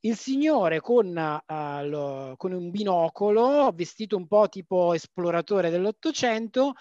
[0.00, 6.74] il signore con, uh, lo, con un binocolo, vestito un po' tipo esploratore dell'Ottocento,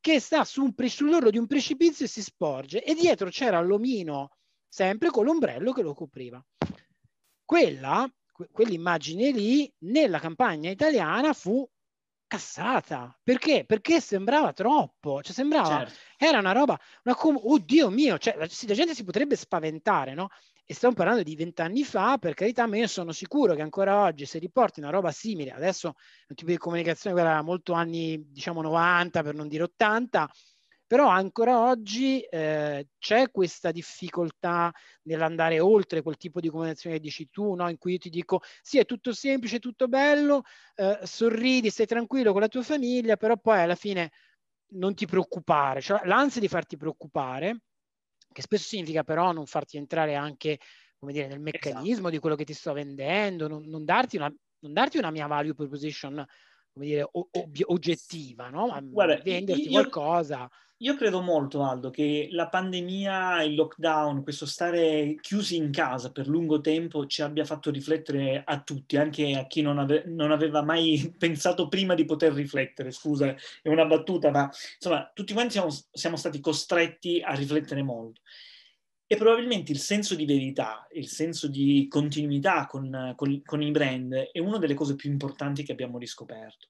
[0.00, 4.30] che sta su un, sull'orlo di un precipizio e si sporge, e dietro c'era l'omino,
[4.66, 6.42] sempre con l'ombrello che lo copriva.
[7.50, 8.08] Quella,
[8.52, 11.68] quell'immagine lì, nella campagna italiana fu
[12.28, 13.12] cassata.
[13.24, 13.64] Perché?
[13.66, 15.94] Perché sembrava troppo, cioè sembrava, certo.
[16.16, 20.28] era una roba, una com- oddio mio, cioè la, la, gente si potrebbe spaventare, no?
[20.64, 24.26] E stiamo parlando di vent'anni fa, per carità, ma io sono sicuro che ancora oggi
[24.26, 28.62] se riporti una roba simile, adesso è un tipo di comunicazione quella molto anni, diciamo
[28.62, 30.30] 90 per non dire 80,
[30.90, 37.30] però ancora oggi eh, c'è questa difficoltà nell'andare oltre quel tipo di comunicazione che dici
[37.30, 37.68] tu, no?
[37.68, 40.42] in cui io ti dico sì è tutto semplice, tutto bello,
[40.74, 44.10] eh, sorridi, stai tranquillo con la tua famiglia, però poi alla fine
[44.70, 47.60] non ti preoccupare, cioè l'ansia di farti preoccupare
[48.32, 50.58] che spesso significa però non farti entrare anche
[50.98, 52.10] come dire, nel meccanismo esatto.
[52.10, 55.54] di quello che ti sto vendendo, non, non, darti una, non, darti una, mia value
[55.54, 56.26] proposition
[56.72, 57.28] come dire, ob-
[57.66, 58.68] oggettiva, no?
[58.68, 60.50] Ma Guarda, venderti io, qualcosa.
[60.82, 66.26] Io credo molto, Aldo, che la pandemia, il lockdown, questo stare chiusi in casa per
[66.26, 70.62] lungo tempo ci abbia fatto riflettere a tutti, anche a chi non, ave- non aveva
[70.62, 72.92] mai pensato prima di poter riflettere.
[72.92, 78.22] Scusa, è una battuta, ma insomma, tutti quanti siamo, siamo stati costretti a riflettere molto.
[79.12, 84.14] E probabilmente il senso di verità, il senso di continuità con, con, con i brand
[84.14, 86.68] è una delle cose più importanti che abbiamo riscoperto.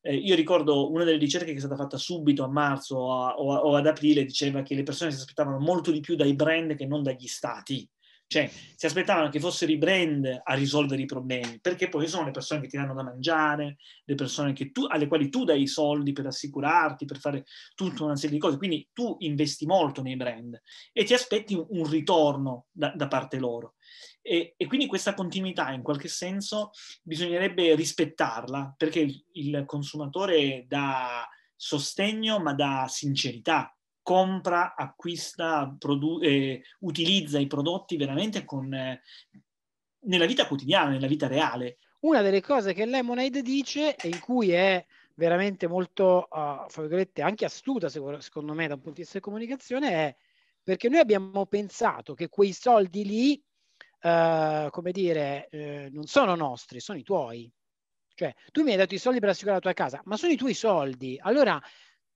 [0.00, 3.36] Eh, io ricordo una delle ricerche che è stata fatta subito a marzo o, a,
[3.36, 6.86] o ad aprile, diceva che le persone si aspettavano molto di più dai brand che
[6.86, 7.86] non dagli stati.
[8.32, 12.30] Cioè, si aspettavano che fossero i brand a risolvere i problemi, perché poi sono le
[12.30, 16.12] persone che ti danno da mangiare, le persone tu, alle quali tu dai i soldi
[16.12, 18.56] per assicurarti, per fare tutta una serie di cose.
[18.56, 20.58] Quindi tu investi molto nei brand
[20.94, 23.74] e ti aspetti un, un ritorno da, da, parte loro.
[24.22, 26.70] E, e, quindi questa continuità, in qualche senso,
[27.02, 36.62] bisognerebbe rispettarla, perché il, il consumatore dà sostegno, ma dà sincerità compra, acquista, produ- eh,
[36.80, 39.00] utilizza i prodotti veramente con, eh,
[40.04, 41.78] nella vita quotidiana, nella vita reale.
[42.00, 44.84] Una delle cose che Lemonade dice e in cui è
[45.14, 50.16] veramente molto, uh, anche astuta secondo me da un punto di vista di comunicazione è
[50.62, 53.42] perché noi abbiamo pensato che quei soldi lì,
[54.02, 57.52] uh, come dire, uh, non sono nostri, sono i tuoi.
[58.14, 60.36] Cioè, tu mi hai dato i soldi per assicurare la tua casa, ma sono i
[60.36, 61.18] tuoi soldi.
[61.20, 61.60] Allora,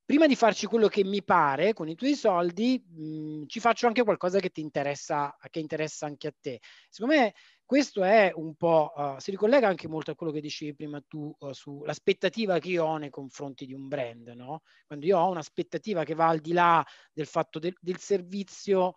[0.06, 3.88] prima di farci quello che mi pare con i tuoi soldi, mh, mm, ci faccio
[3.88, 6.60] anche qualcosa che ti interessa, che interessa anche a te.
[6.88, 10.76] Secondo me questo è un po', uh, si ricollega anche molto a quello che dicevi
[10.76, 14.62] prima tu uh, sull'aspettativa che io ho nei confronti di un brand, no?
[14.86, 18.94] Quando io ho un'aspettativa che va al di là del fatto de- del servizio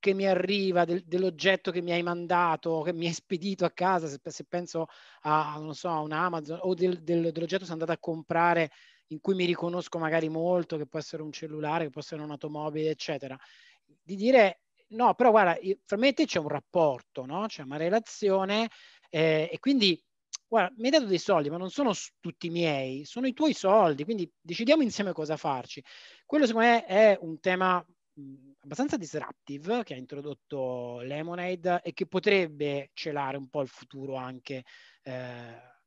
[0.00, 4.08] che mi arriva, del, dell'oggetto che mi hai mandato, che mi hai spedito a casa,
[4.08, 4.86] se, se penso
[5.22, 8.70] a, non so, a un Amazon o del, del, dell'oggetto che sono andato a comprare
[9.08, 12.90] in cui mi riconosco magari molto, che può essere un cellulare, che può essere un'automobile,
[12.90, 13.36] eccetera,
[13.84, 17.46] di dire no, però guarda, fra me e te c'è un rapporto, no?
[17.46, 18.68] c'è una relazione
[19.10, 20.00] eh, e quindi
[20.46, 24.04] guarda, mi hai dato dei soldi, ma non sono tutti miei, sono i tuoi soldi,
[24.04, 25.82] quindi decidiamo insieme cosa farci.
[26.24, 32.06] Quello secondo me è un tema mh, abbastanza disruptive che ha introdotto Lemonade e che
[32.06, 34.64] potrebbe celare un po' il futuro anche
[35.02, 35.77] eh,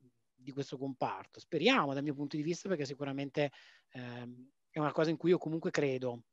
[0.42, 1.40] di questo comparto.
[1.40, 3.52] Speriamo dal mio punto di vista perché sicuramente
[3.92, 6.24] ehm, è una cosa in cui io comunque credo.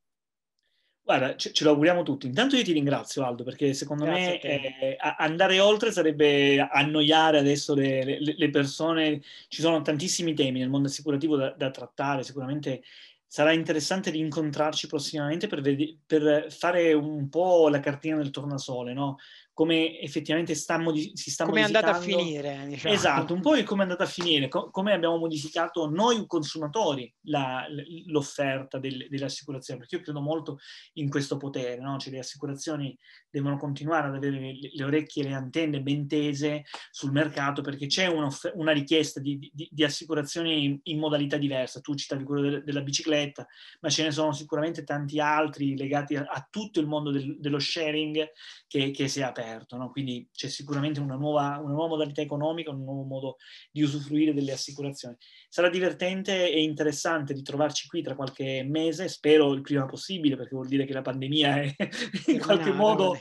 [1.03, 2.27] Guarda, ce, ce, lo auguriamo tutti.
[2.27, 7.75] Intanto io ti ringrazio Aldo perché secondo Grazie me eh, andare oltre sarebbe annoiare adesso
[7.75, 9.23] le, le, le, persone.
[9.49, 12.83] Ci sono tantissimi temi nel mondo assicurativo da, da trattare, sicuramente
[13.31, 19.19] sarà interessante rincontrarci prossimamente per, ved- per, fare un po' la cartina del tornasole, no?
[19.59, 21.91] Come effettivamente sta modi- si sta come modificando.
[21.91, 22.67] Come è andata a finire.
[22.69, 22.95] Diciamo.
[22.95, 27.13] Esatto, un po' il come è andata a finire, co- come abbiamo modificato noi consumatori
[27.23, 27.67] la,
[28.07, 30.59] l'offerta del, delle assicurazioni, perché io credo molto
[30.93, 31.99] in questo potere, no?
[31.99, 32.97] cioè le assicurazioni
[33.29, 36.63] devono continuare ad avere le, le orecchie e le antenne ben tese
[36.93, 41.81] sul mercato perché c'è una richiesta di, di, di assicurazioni in, in, modalità diversa.
[41.81, 43.45] Tu citavi quello de- della bicicletta,
[43.81, 47.59] ma ce ne sono sicuramente tanti altri legati a, a tutto il mondo del, dello
[47.59, 48.31] sharing
[48.69, 49.48] che, che, si è aperto.
[49.77, 49.91] No?
[49.91, 53.37] Quindi c'è sicuramente una nuova, una nuova modalità economica, un nuovo modo
[53.71, 55.17] di usufruire delle assicurazioni.
[55.49, 60.69] Sarà divertente e interessante ritrovarci qui tra qualche mese, spero il prima possibile, perché vuol
[60.69, 61.75] dire che la pandemia è
[62.29, 63.19] in qualche modo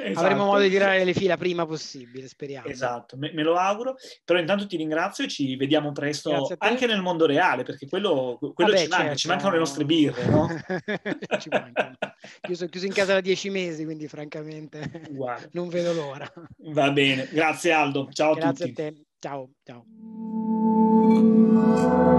[0.00, 0.20] Esatto.
[0.20, 2.68] Avremo modo di tirare le fila prima possibile, speriamo.
[2.68, 3.96] Esatto, me, me, lo auguro.
[4.24, 8.70] Però intanto ti ringrazio e ci vediamo presto anche nel mondo reale, perché quello, quello
[8.70, 9.18] Vabbè, ci manca, certo.
[9.18, 10.46] ci mancano le nostre birre, no?
[11.40, 11.98] ci mancano.
[12.48, 15.48] Io sono chiuso in casa da dieci mesi, quindi francamente Guarda.
[15.52, 16.32] non vedo l'ora.
[16.72, 18.72] Va bene, grazie Aldo, ciao grazie a tutti.
[18.72, 19.50] Grazie a te, ciao,
[22.04, 22.17] ciao.